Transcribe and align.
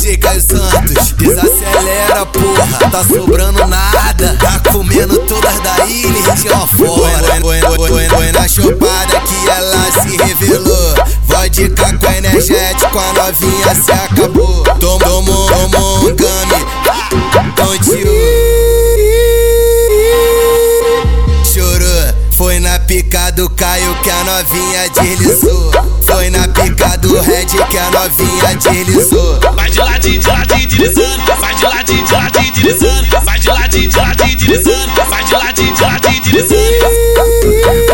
Dicas 0.00 0.44
Santos, 0.44 1.12
desacelera, 1.12 2.24
porra. 2.26 2.90
Tá 2.90 3.04
sobrando 3.04 3.66
nada. 3.66 4.36
Tá 4.40 4.60
comendo 4.72 5.18
todas 5.20 5.60
da 5.60 5.84
ilha 5.86 6.18
e 6.18 6.22
região 6.22 6.66
fora. 6.66 7.40
Foi, 7.76 8.32
na 8.32 8.48
chupada 8.48 9.20
que 9.20 9.48
ela 9.48 9.90
se 9.92 10.16
revelou. 10.16 10.94
Vodka 11.24 11.98
com 11.98 12.12
energético, 12.12 12.98
a 12.98 13.12
novinha 13.12 13.74
se 13.74 13.92
acabou. 13.92 14.62
Tomou, 14.78 15.46
tomou 15.46 15.98
um 15.98 16.14
game, 16.14 16.66
tonteou. 17.54 18.16
Chorou, 21.44 22.14
foi 22.30 22.58
na 22.60 22.78
pica 22.80 23.30
do 23.32 23.50
Caio 23.50 23.94
que 24.02 24.10
a 24.10 24.24
novinha 24.24 24.88
deslizou. 24.90 25.70
Foi 27.24 27.42
na 27.42 27.52
pica 27.52 27.54
do 27.54 27.60
Red 27.60 27.66
que 27.70 27.78
a 27.78 27.90
novinha 27.90 28.56
deslizou. 28.56 29.40
Vai 29.54 29.70
de 29.70 29.78
ladinho, 29.80 30.20
de 30.20 30.28
ladinho, 30.28 30.66
deslizando. 30.68 31.22
Vai 31.40 31.54
de 31.54 31.64
ladinho, 31.64 32.04
de 32.04 32.12
ladinho, 32.12 32.52
deslizando. 32.52 33.20
Vai 33.24 33.38
de 33.38 33.48
ladinho, 33.48 33.88
de 33.90 33.96
ladinho, 33.98 34.36
deslizando. 34.36 34.92
Vai 35.08 35.24
de 35.24 35.34
ladinho, 35.34 35.74
de 35.74 35.82
ladinho, 35.82 36.22
deslizando. 36.22 37.86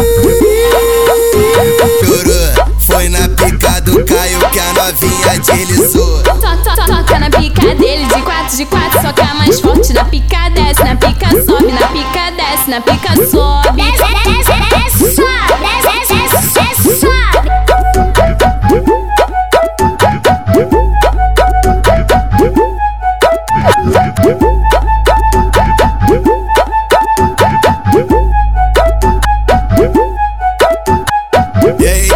Chorou, 2.05 2.67
foi 2.81 3.09
na 3.09 3.29
pica 3.29 3.81
do 3.83 4.05
Caio 4.05 4.39
que 4.51 4.59
a 4.59 4.73
novinha 4.73 5.39
deslizou. 5.41 6.23
To- 6.23 6.33
to- 6.33 6.87
Toca 6.87 7.19
na 7.19 7.31
pica 7.31 7.75
dele, 7.75 8.05
de 8.07 8.23
quatro, 8.23 8.57
de 8.57 8.65
quatro, 8.67 9.01
soca 9.01 9.35
mais 9.35 9.61
forte. 9.61 9.93
Na 9.93 10.05
pica 10.05 10.49
desce, 10.51 10.83
na 10.85 10.97
pica 10.97 11.29
sobe, 11.45 11.73
na 11.73 11.87
pica 11.89 12.31
desce, 12.37 12.71
na 12.71 12.81
pica 12.81 13.15
sobe. 13.31 13.82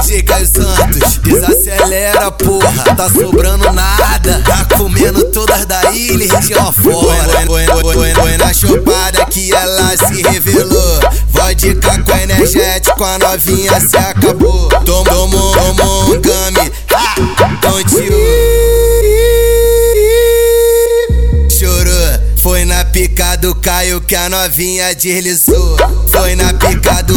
Dicas 0.06 0.50
Santos, 0.50 1.18
desacelera, 1.18 2.30
porra. 2.30 2.94
Tá 2.94 3.08
sobrando 3.08 3.72
nada. 3.72 4.40
Tá 4.44 4.64
comendo 4.76 5.24
todas 5.32 5.66
da 5.66 5.90
ilha 5.90 6.24
e 6.24 6.28
região 6.28 6.72
fora. 6.72 7.44
Foi, 7.44 8.36
na 8.36 8.54
chupada 8.54 9.27
que 9.27 9.52
ela 9.52 9.96
se 9.96 10.22
revelou. 10.22 11.00
Vodka 11.28 12.02
com 12.04 12.16
energético, 12.18 13.02
a 13.02 13.18
novinha 13.18 13.80
se 13.80 13.96
acabou. 13.96 14.68
Tomou, 14.84 15.04
tomou, 15.04 15.52
tomou 15.52 16.04
um 16.04 16.20
game, 16.20 16.72
tonteou. 17.60 18.46
Chorou, 21.50 22.20
foi 22.36 22.64
na 22.64 22.84
pica 22.84 23.36
do 23.36 23.56
Caio 23.56 24.00
que 24.00 24.14
a 24.14 24.28
novinha 24.28 24.94
deslizou. 24.94 25.77
Foi 26.12 26.36
na 26.36 26.52
pica 26.52 26.66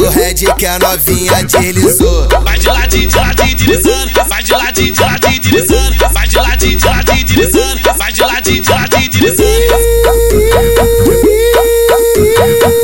Red 0.10 0.34
que 0.58 0.66
a 0.66 0.80
novinha 0.80 1.44
deslizou. 1.44 2.28
Vai 2.44 2.58
de 2.58 2.68
ladinho, 2.68 3.08
de 3.08 3.16
ladinho, 3.16 3.56
deslizando. 3.56 4.12
Vai 4.28 4.44
de 4.44 4.52
ladinho, 4.54 4.94
de 4.94 5.02
ladinho, 5.02 5.40
deslizando. 5.42 5.96
Vai 6.14 6.28
de 6.28 6.38
ladinho, 6.38 6.78
de 6.78 6.86
ladinho, 6.86 7.26
deslizando. 7.26 7.94
Vai 7.98 8.12
de 8.12 8.22
ladinho, 8.22 8.62
de 8.64 8.70
ladinho, 8.70 9.10
deslizando. 9.10 10.80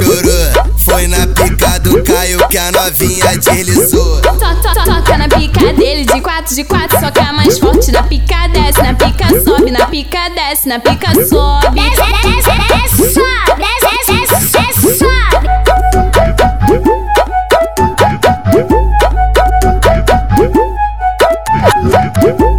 Chorou, 0.04 0.74
foi 0.78 1.08
na 1.08 1.28
pica 1.28 1.80
do 1.80 2.02
Caio 2.04 2.48
que 2.48 2.58
a 2.58 2.72
novinha 2.72 3.38
deslizou. 3.38 4.22
To- 4.22 4.32
to- 4.34 4.76
Toca 4.86 5.18
na 5.18 5.28
pica 5.28 5.74
dele, 5.74 6.06
de 6.06 6.22
quatro, 6.22 6.54
de 6.56 6.64
quatro, 6.64 7.00
soca 7.00 7.34
mais 7.34 7.58
forte. 7.58 7.92
Na 7.92 8.04
pica 8.04 8.48
desce, 8.50 8.82
na 8.84 8.94
pica 8.94 9.28
sobe, 9.44 9.72
na 9.72 9.88
pica 9.88 10.30
desce, 10.30 10.68
na 10.70 10.80
pica 10.80 11.08
sobe. 11.28 11.80
Bye. 22.26 22.55